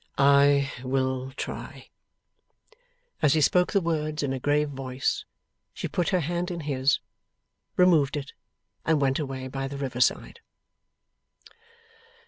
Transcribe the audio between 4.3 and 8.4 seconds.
a grave voice, she put her hand in his, removed it,